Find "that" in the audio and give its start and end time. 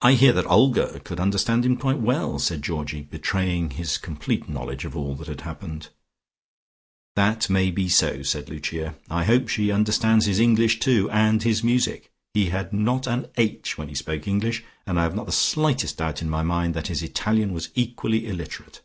0.32-0.48, 5.14-5.28, 7.14-7.48, 16.74-16.88